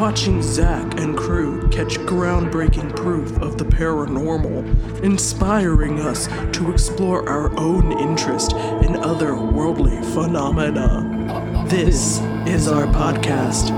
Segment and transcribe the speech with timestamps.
[0.00, 7.56] Watching Zak and crew catch groundbreaking proof of the paranormal, inspiring us to explore our
[7.58, 11.66] own interest in other worldly phenomena.
[11.68, 13.70] This is our podcast.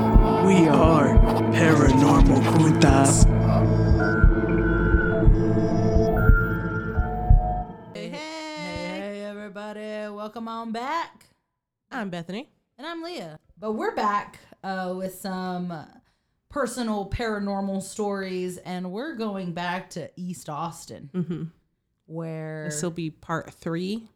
[0.46, 1.16] We are
[1.52, 3.24] Paranormal Cuentas.
[7.94, 11.26] Hey, hey, everybody, welcome on back.
[11.90, 12.48] I'm Bethany.
[12.78, 13.38] And I'm Leah.
[13.58, 15.72] But we're back uh, with some
[16.54, 21.42] personal paranormal stories, and we're going back to East Austin, Mm-hmm.
[22.06, 22.66] where.
[22.70, 24.08] This will be part three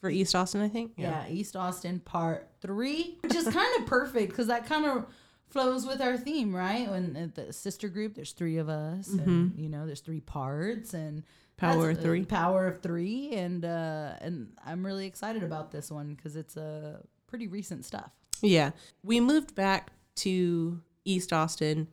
[0.00, 0.92] for East Austin, I think.
[0.96, 5.04] yeah, East Austin part three, which is kind of perfect because that kind of
[5.48, 6.88] flows with our theme, right?
[6.88, 11.24] When the sister group, there's three of us, and you know, there's three parts, and
[11.56, 12.22] Power of three.
[12.22, 16.56] uh, power of three, and uh, and I'm really excited about this one because it's
[16.56, 18.12] a uh, pretty recent stuff.
[18.42, 18.70] Yeah.
[19.02, 21.88] We moved back to East Austin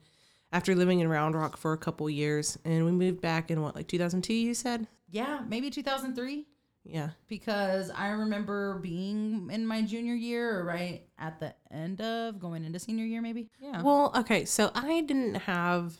[0.52, 3.76] after living in Round Rock for a couple years, and we moved back in what,
[3.76, 4.88] like 2002, you said?
[5.10, 6.46] Yeah, maybe 2003
[6.86, 7.10] Yeah.
[7.28, 12.64] because I remember being in my junior year or right at the end of going
[12.64, 13.50] into senior year, maybe.
[13.62, 13.82] Yeah.
[13.82, 15.96] Well, okay, so I didn't have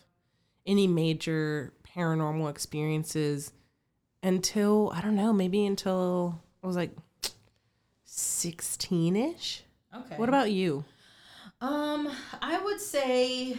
[0.66, 3.52] any major paranormal experiences
[4.24, 6.92] until, I don't know, maybe until I was like
[8.06, 9.64] 16 ish.
[9.96, 10.16] okay.
[10.18, 10.86] What about you?
[11.60, 12.10] Um,
[12.42, 13.58] I would say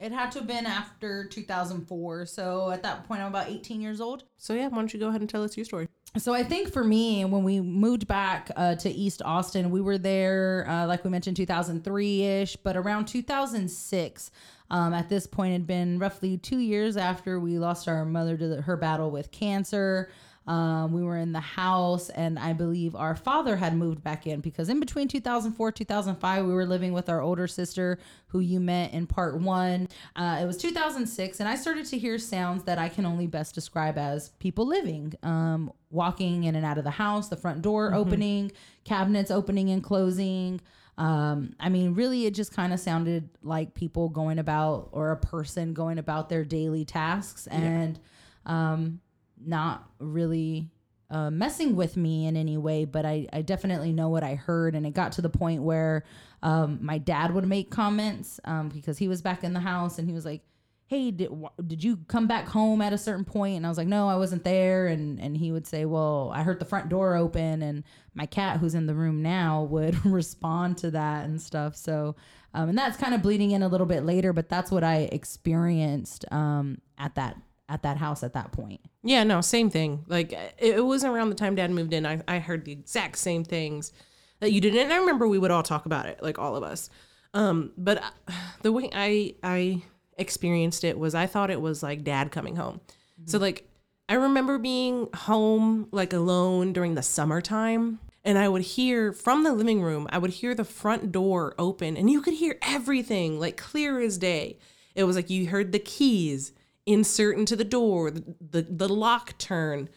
[0.00, 2.26] it had to have been after 2004.
[2.26, 4.24] So at that point, I'm about 18 years old.
[4.36, 5.88] So, yeah, why don't you go ahead and tell us your story?
[6.16, 9.98] So I think for me, when we moved back uh, to East Austin, we were
[9.98, 14.30] there, uh, like we mentioned, 2003 ish, but around 2006.
[14.70, 18.36] Um, at this point, it had been roughly two years after we lost our mother
[18.36, 20.10] to the, her battle with cancer.
[20.48, 24.40] Um, we were in the house, and I believe our father had moved back in
[24.40, 27.98] because in between 2004 2005, we were living with our older sister,
[28.28, 29.88] who you met in part one.
[30.16, 33.54] Uh, it was 2006, and I started to hear sounds that I can only best
[33.54, 37.92] describe as people living, um, walking in and out of the house, the front door
[37.92, 38.50] opening,
[38.84, 40.62] cabinets opening and closing.
[40.96, 45.16] Um, I mean, really, it just kind of sounded like people going about or a
[45.18, 48.00] person going about their daily tasks and
[48.46, 49.00] um,
[49.44, 50.70] not really
[51.10, 52.84] uh, messing with me in any way.
[52.84, 54.74] But I, I definitely know what I heard.
[54.74, 56.04] And it got to the point where
[56.42, 60.06] um, my dad would make comments um, because he was back in the house and
[60.06, 60.42] he was like,
[60.88, 61.30] hey did,
[61.66, 63.28] did you come back home at a certain point?
[63.28, 66.32] point and i was like no i wasn't there and and he would say well
[66.34, 67.84] i heard the front door open and
[68.14, 72.16] my cat who's in the room now would respond to that and stuff so
[72.54, 75.08] um, and that's kind of bleeding in a little bit later but that's what i
[75.12, 77.36] experienced um, at that
[77.68, 80.04] at that house at that point Yeah, no, same thing.
[80.06, 82.04] Like it, it was around the time dad moved in.
[82.04, 83.92] I, I heard the exact same things
[84.40, 84.76] that you did.
[84.76, 86.90] And I remember we would all talk about it, like all of us.
[87.34, 88.02] Um, but
[88.62, 89.82] the way I I
[90.16, 92.80] experienced it was I thought it was like dad coming home.
[93.24, 93.68] So like
[94.08, 99.52] I remember being home like alone during the summertime and I would hear from the
[99.52, 103.56] living room, I would hear the front door open and you could hear everything like
[103.56, 104.58] clear as day.
[104.94, 106.52] It was like you heard the keys
[106.88, 109.88] insert into the door, the, the, the lock turn,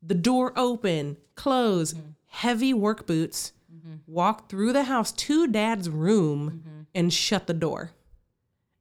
[0.00, 2.10] the door open, close, mm-hmm.
[2.26, 3.96] heavy work boots, mm-hmm.
[4.06, 6.82] walk through the house to dad's room mm-hmm.
[6.94, 7.90] and shut the door.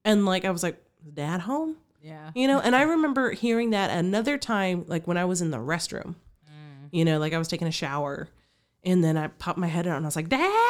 [0.06, 1.78] And like I was like, "Is dad home?
[2.01, 5.51] yeah You know, and I remember hearing that another time, like when I was in
[5.51, 6.88] the restroom, mm.
[6.91, 8.29] you know, like I was taking a shower
[8.84, 10.67] and then I popped my head out and I was like, Dad.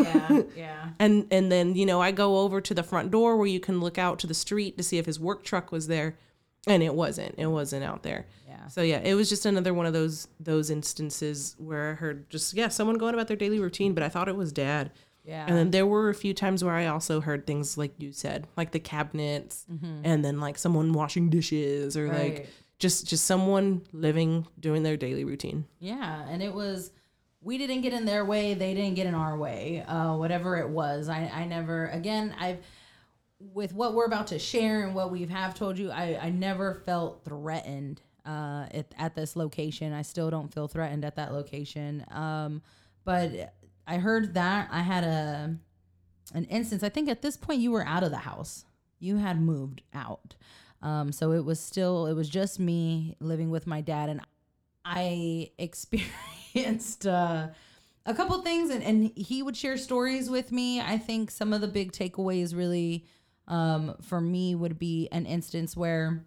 [0.00, 3.46] Yeah yeah and and then, you know, I go over to the front door where
[3.46, 6.16] you can look out to the street to see if his work truck was there.
[6.66, 7.34] And it wasn't.
[7.38, 8.26] It wasn't out there.
[8.46, 8.66] Yeah.
[8.68, 12.52] So yeah, it was just another one of those those instances where I heard just
[12.54, 14.90] yeah, someone going about their daily routine, but I thought it was dad.
[15.24, 18.12] yeah And then there were a few times where I also heard things like you
[18.12, 19.64] said, like the cabinets,
[20.04, 22.16] and then like someone washing dishes, or Mm-hmm.
[22.16, 22.34] Right.
[22.34, 22.48] like
[22.78, 25.64] just just someone living doing their daily routine.
[25.78, 26.90] Yeah, and it was
[27.42, 29.82] we didn't get in their way, they didn't get in our way.
[29.86, 32.58] Uh, whatever it was, I I never again I've
[33.38, 36.82] with what we're about to share and what we have told you, I I never
[36.86, 39.92] felt threatened uh at, at this location.
[39.92, 42.04] I still don't feel threatened at that location.
[42.10, 42.62] Um,
[43.04, 43.54] but
[43.86, 45.56] I heard that I had a
[46.34, 46.82] an instance.
[46.82, 48.64] I think at this point you were out of the house.
[48.98, 50.34] You had moved out.
[50.82, 54.20] Um, so it was still it was just me living with my dad and
[54.84, 56.14] I experienced
[57.06, 57.48] uh
[58.06, 60.80] a couple things, and, and he would share stories with me.
[60.80, 63.04] I think some of the big takeaways really
[63.46, 66.24] um, for me would be an instance where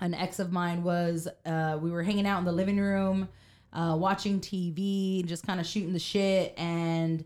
[0.00, 3.28] an ex of mine was uh, we were hanging out in the living room
[3.72, 7.24] uh, watching tv just kind of shooting the shit and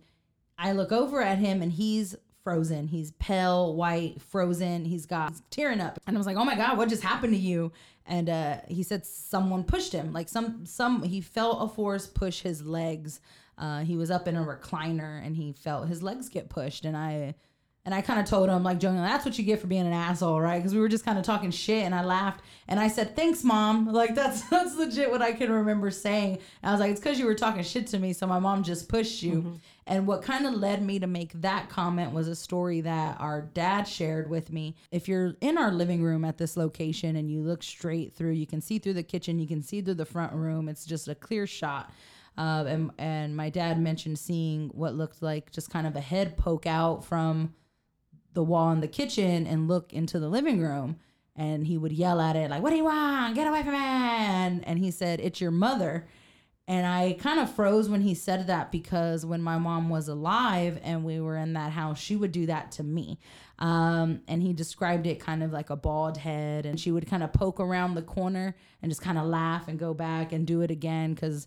[0.58, 5.42] i look over at him and he's frozen he's pale white frozen he's got he's
[5.50, 7.70] tearing up and i was like oh my god what just happened to you
[8.04, 12.40] and uh, he said someone pushed him like some some he felt a force push
[12.40, 13.20] his legs
[13.58, 16.96] uh, he was up in a recliner and he felt his legs get pushed and
[16.96, 17.34] i
[17.84, 19.92] and I kind of told him, like, jokingly, that's what you get for being an
[19.92, 20.58] asshole, right?
[20.58, 23.42] Because we were just kind of talking shit, and I laughed, and I said, "Thanks,
[23.42, 26.38] mom." Like that's that's legit what I can remember saying.
[26.62, 28.62] And I was like, "It's because you were talking shit to me, so my mom
[28.62, 29.54] just pushed you." Mm-hmm.
[29.86, 33.42] And what kind of led me to make that comment was a story that our
[33.42, 34.76] dad shared with me.
[34.90, 38.46] If you're in our living room at this location and you look straight through, you
[38.46, 40.68] can see through the kitchen, you can see through the front room.
[40.68, 41.92] It's just a clear shot.
[42.38, 46.36] Uh, and and my dad mentioned seeing what looked like just kind of a head
[46.38, 47.52] poke out from
[48.32, 50.96] the wall in the kitchen and look into the living room
[51.36, 53.78] and he would yell at it like what do you want get away from me
[53.78, 56.06] and, and he said it's your mother
[56.72, 60.78] and i kind of froze when he said that because when my mom was alive
[60.82, 63.18] and we were in that house she would do that to me
[63.58, 67.22] um, and he described it kind of like a bald head and she would kind
[67.22, 70.62] of poke around the corner and just kind of laugh and go back and do
[70.62, 71.46] it again because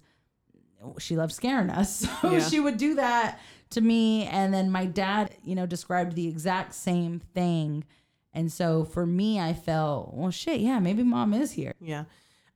[0.97, 2.39] she loved scaring us so yeah.
[2.39, 3.39] she would do that
[3.71, 4.25] to me.
[4.25, 7.83] And then my dad, you know, described the exact same thing.
[8.33, 11.73] And so for me, I felt, well, shit, yeah, maybe mom is here.
[11.79, 12.05] Yeah.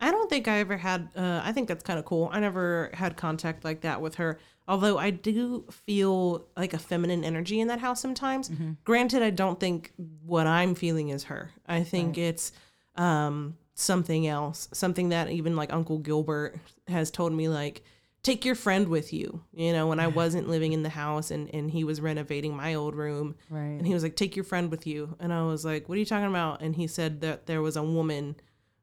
[0.01, 2.29] I don't think I ever had, uh, I think that's kind of cool.
[2.31, 4.39] I never had contact like that with her.
[4.67, 8.49] Although I do feel like a feminine energy in that house sometimes.
[8.49, 8.73] Mm-hmm.
[8.85, 9.91] Granted, I don't think
[10.25, 11.51] what I'm feeling is her.
[11.67, 12.25] I think right.
[12.25, 12.51] it's
[12.95, 17.83] um, something else, something that even like Uncle Gilbert has told me, like,
[18.21, 19.41] take your friend with you.
[19.53, 22.75] You know, when I wasn't living in the house and, and he was renovating my
[22.75, 23.35] old room.
[23.49, 23.61] Right.
[23.61, 25.15] And he was like, take your friend with you.
[25.19, 26.61] And I was like, what are you talking about?
[26.61, 28.35] And he said that there was a woman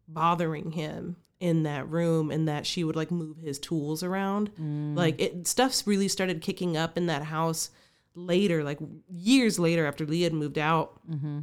[0.08, 4.50] bothering him in that room and that she would like move his tools around.
[4.60, 4.96] Mm.
[4.96, 7.70] Like it stuff's really started kicking up in that house
[8.14, 11.00] later, like years later after Lee had moved out.
[11.10, 11.40] Mm-hmm.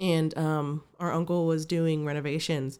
[0.00, 2.78] And um, our uncle was doing renovations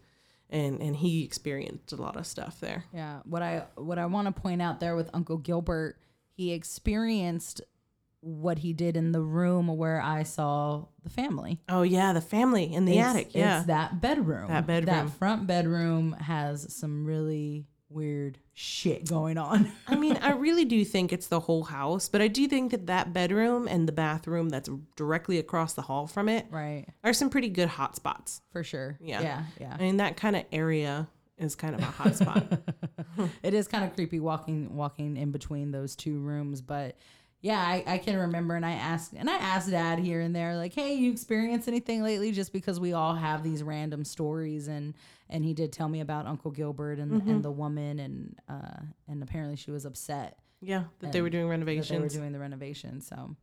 [0.52, 2.84] and and he experienced a lot of stuff there.
[2.92, 5.98] Yeah, what I what I want to point out there with Uncle Gilbert,
[6.30, 7.62] he experienced
[8.22, 11.60] what he did in the room where I saw the family.
[11.68, 13.34] Oh yeah, the family in the it's, attic.
[13.34, 14.48] Yeah, it's that bedroom.
[14.48, 14.96] That bedroom.
[14.96, 19.70] That front bedroom has some really weird shit going on.
[19.88, 22.86] I mean, I really do think it's the whole house, but I do think that
[22.86, 27.28] that bedroom and the bathroom that's directly across the hall from it, right, are some
[27.28, 28.98] pretty good hot spots for sure.
[29.00, 29.76] Yeah, yeah, yeah.
[29.78, 31.08] I mean, that kind of area
[31.38, 32.60] is kind of a hot spot.
[33.42, 36.96] it is kind of creepy walking walking in between those two rooms, but
[37.42, 40.56] yeah, I, I can remember and I asked and I asked dad here and there,
[40.56, 42.30] like, hey, you experienced anything lately?
[42.30, 44.94] Just because we all have these random stories and
[45.28, 47.28] and he did tell me about Uncle Gilbert and, mm-hmm.
[47.28, 50.38] and the woman and uh and apparently she was upset.
[50.60, 51.88] Yeah, that they were doing renovations.
[51.88, 53.00] they were doing the renovation.
[53.00, 53.34] So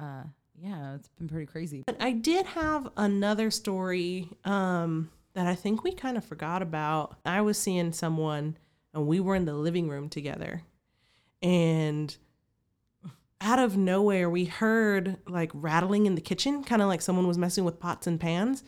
[0.00, 0.24] uh
[0.60, 1.84] yeah, it's been pretty crazy.
[1.86, 7.18] But I did have another story um that I think we kind of forgot about.
[7.24, 8.56] I was seeing someone
[8.92, 10.62] and we were in the living room together.
[11.40, 12.16] And
[13.44, 17.38] out of nowhere, we heard like rattling in the kitchen, kind of like someone was
[17.38, 18.64] messing with pots and pans.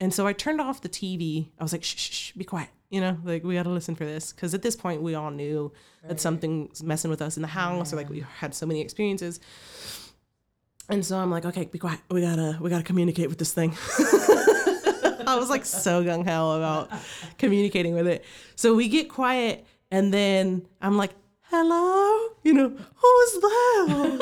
[0.00, 1.48] And so I turned off the TV.
[1.58, 2.68] I was like, shh, shh, shh be quiet.
[2.90, 4.32] You know, like we got to listen for this.
[4.32, 6.10] Cause at this point, we all knew right.
[6.10, 7.96] that something's messing with us in the house, yeah.
[7.96, 9.40] or like we had so many experiences.
[10.90, 12.00] And so I'm like, okay, be quiet.
[12.10, 13.70] We gotta, we gotta communicate with this thing.
[15.26, 16.90] I was like so gung ho about
[17.36, 18.24] communicating with it.
[18.56, 21.10] So we get quiet, and then I'm like,
[21.50, 24.18] hello, you know, who's there?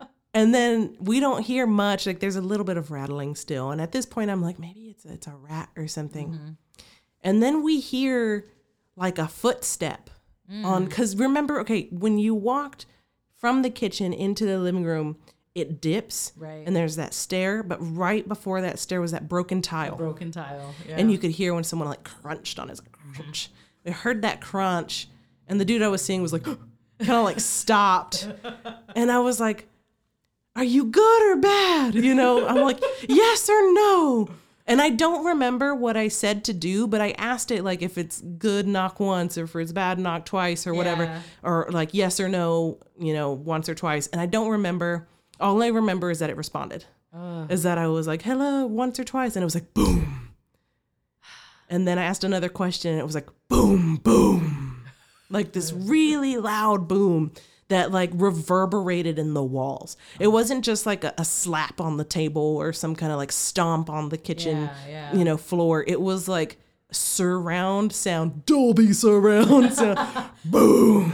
[0.34, 2.06] and then we don't hear much.
[2.06, 3.70] Like there's a little bit of rattling still.
[3.70, 6.30] And at this point, I'm like, maybe it's a, it's a rat or something.
[6.30, 6.50] Mm-hmm.
[7.22, 8.46] And then we hear
[8.96, 10.10] like a footstep
[10.50, 10.64] mm.
[10.64, 12.86] on because remember, okay, when you walked
[13.36, 15.16] from the kitchen into the living room,
[15.54, 16.64] it dips right.
[16.66, 20.30] and there's that stair but right before that stair was that broken tile the broken
[20.30, 20.96] tile yeah.
[20.98, 23.48] and you could hear when someone like crunched on it like, crunch.
[23.82, 25.08] we heard that crunch
[25.48, 26.60] and the dude I was seeing was like, kind
[27.00, 28.28] of like stopped.
[28.94, 29.68] And I was like,
[30.54, 31.94] Are you good or bad?
[31.94, 34.28] You know, I'm like, Yes or no.
[34.68, 37.96] And I don't remember what I said to do, but I asked it like if
[37.96, 41.20] it's good, knock once, or if it's bad, knock twice, or whatever, yeah.
[41.44, 44.08] or like yes or no, you know, once or twice.
[44.08, 45.06] And I don't remember.
[45.38, 46.84] All I remember is that it responded.
[47.14, 47.46] Uh.
[47.48, 50.30] Is that I was like, hello, once or twice, and it was like, boom.
[51.68, 54.65] And then I asked another question, and it was like, boom, boom
[55.30, 57.32] like this really loud boom
[57.68, 59.96] that like reverberated in the walls.
[60.20, 63.32] It wasn't just like a, a slap on the table or some kind of like
[63.32, 65.16] stomp on the kitchen, Yeah, yeah.
[65.16, 65.84] you know, floor.
[65.86, 66.58] It was like
[66.92, 69.98] surround sound, Dolby surround sound,
[70.44, 71.12] boom,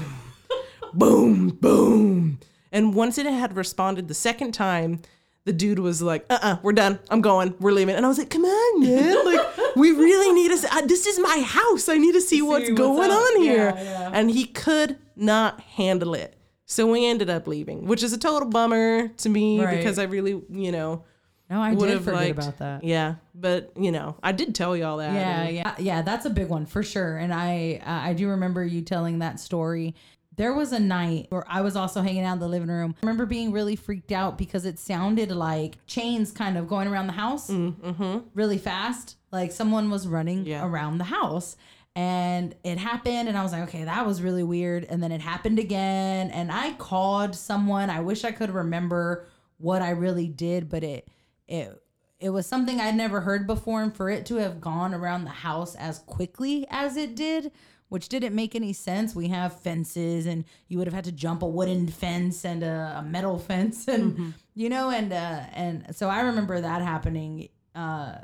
[0.92, 2.38] boom, boom.
[2.70, 5.00] And once it had responded the second time,
[5.44, 6.98] the dude was like, "Uh, uh-uh, we're done.
[7.10, 7.54] I'm going.
[7.58, 9.24] We're leaving." And I was like, "Come on, man!
[9.26, 10.74] Like, we really need to.
[10.74, 11.88] Uh, this is my house.
[11.88, 13.18] I need to see, what's, what's going up.
[13.18, 14.10] on here." Yeah, yeah.
[14.12, 16.36] And he could not handle it,
[16.66, 19.76] so we ended up leaving, which is a total bummer to me Right.
[19.78, 21.04] because I really, you know,
[21.50, 22.84] No, I would have forget liked about that.
[22.84, 25.12] Yeah, but you know, I did tell y'all that.
[25.14, 26.02] Yeah, and- yeah, yeah.
[26.02, 27.16] That's a big one for sure.
[27.18, 29.94] And I, uh, I do remember you telling that story.
[30.36, 32.94] There was a night where I was also hanging out in the living room.
[33.02, 37.06] I remember being really freaked out because it sounded like chains kind of going around
[37.08, 38.18] the house mm, mm-hmm.
[38.34, 39.16] really fast.
[39.30, 40.66] Like someone was running Yeah.
[40.66, 41.56] around the house.
[41.94, 44.84] And it happened, and I was like, okay, that was really weird.
[44.84, 47.90] And then it happened again, and I called someone.
[47.90, 49.26] I wish I could remember
[49.58, 51.06] what I really did, but it,
[51.46, 51.82] it,
[52.18, 55.30] it was something I'd never heard before, and for it to have gone around the
[55.30, 57.52] house as quickly as it did,
[57.92, 59.14] which didn't make any sense.
[59.14, 62.96] We have fences, and you would have had to jump a wooden fence and a,
[63.00, 68.14] a metal fence, and you know, and uh, and so I remember that happening uh,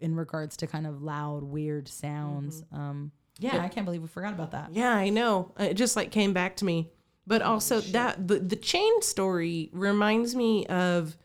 [0.00, 2.62] in regards to kind of loud, weird sounds.
[2.72, 3.10] Um,
[3.40, 4.70] yeah, I can't believe we forgot about that.
[4.72, 5.52] Yeah, I know.
[5.58, 6.92] It just like came back to me.
[7.26, 11.16] But also that the the chain story reminds me of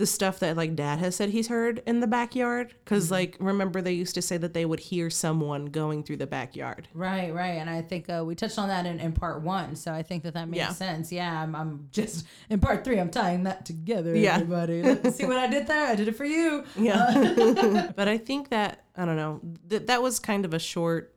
[0.00, 3.82] the stuff that like dad has said he's heard in the backyard cuz like remember
[3.82, 6.88] they used to say that they would hear someone going through the backyard.
[6.94, 9.92] Right, right, and I think uh, we touched on that in, in part one, so
[9.92, 10.72] I think that that makes Yeah.
[10.72, 11.12] sense.
[11.12, 12.98] Yeah, I'm, I'm just in part three.
[12.98, 14.16] I'm tying that together.
[14.16, 14.36] Yeah.
[14.36, 15.86] everybody, see what I did there?
[15.86, 16.64] I did it for you.
[16.78, 17.90] Yeah.
[17.96, 19.40] but I think that I don't know.
[19.68, 21.14] That that was kind of a short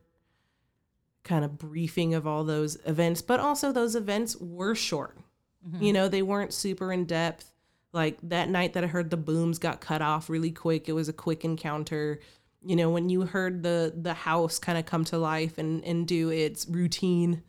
[1.22, 5.16] kind of briefing of all those events, but also those events were short.
[5.80, 7.50] You know, they weren't super in depth.
[7.94, 10.88] Like that night that I heard the booms got cut off really quick.
[10.88, 12.18] It was a quick encounter.
[12.66, 16.06] You know, when you heard the the house kind of come to life and and
[16.06, 17.42] do its routine,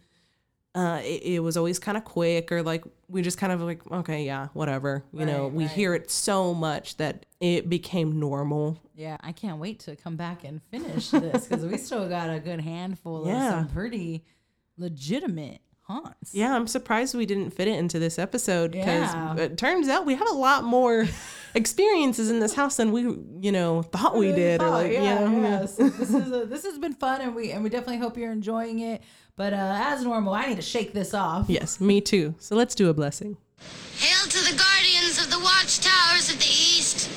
[0.76, 3.82] uh, it, it was always kind of quick or like we just kind of like
[3.92, 5.04] okay, yeah, whatever.
[5.12, 5.72] You know, we right.
[5.74, 8.80] hear it so much that it became normal.
[8.94, 12.40] Yeah, I can't wait to come back and finish this because we still got a
[12.40, 13.48] good handful Yeah.
[13.48, 14.24] of some pretty
[14.78, 16.34] legitimate haunts.
[16.34, 19.36] Yeah, I'm surprised we didn't fit it into this episode because Yeah.
[19.38, 21.08] it turns out we have a lot more
[21.56, 23.02] experiences in this house than we,
[23.40, 24.62] you know, thought we did.
[24.62, 25.66] Or Oh, like, yeah, you know, yeah.
[25.66, 28.32] So this is a, this has been fun, and we and we definitely hope you're
[28.32, 29.02] enjoying it.
[29.36, 31.50] But uh, as normal, I need to shake this off.
[31.50, 32.36] Yes, me too.
[32.40, 33.38] So let's do a blessing.
[33.98, 37.10] Hail to the guardians of the watchtowers of the east,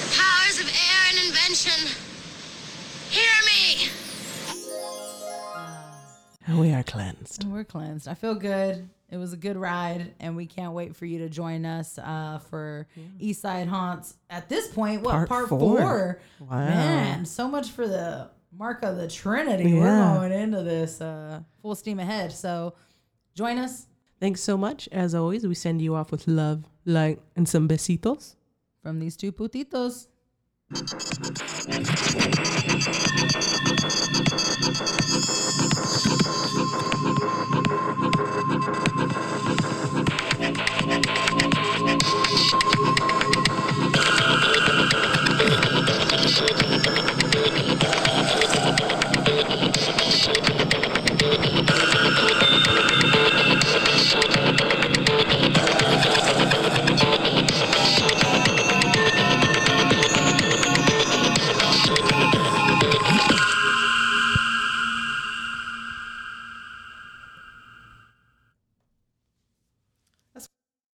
[0.00, 1.88] the powers of air and invention.
[3.10, 3.90] Hear me!
[6.46, 7.42] And we are cleansed.
[7.42, 8.06] And we're cleansed.
[8.08, 8.88] I feel good.
[9.10, 12.40] It was a good ride, and we can't wait for you to join us uh,
[12.50, 12.86] for
[13.20, 14.16] East Side Haunts.
[14.28, 15.58] At this point, what Part part, four.
[15.78, 16.20] four?
[16.40, 16.58] Wow.
[16.58, 19.70] Man, so much for the mark of the Trinity.
[19.70, 20.12] Yeah.
[20.14, 22.32] We're going into this uh, full steam ahead.
[22.32, 22.74] So
[23.34, 23.86] join us
[24.20, 24.88] Thanks so much.
[24.90, 28.36] As always, we send you off with love, light, and some besitos.
[28.82, 30.06] from these two putitos.